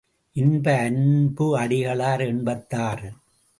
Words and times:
இன்ப 0.35 0.65
அன்பு 0.77 1.47
அடிகளார் 1.59 2.23
எண்பத்தாறு. 2.27 3.09